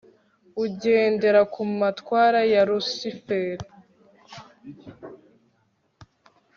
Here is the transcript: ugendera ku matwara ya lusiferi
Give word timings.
ugendera 0.63 1.41
ku 1.53 1.61
matwara 1.79 2.39
ya 2.53 2.61
lusiferi 2.67 3.65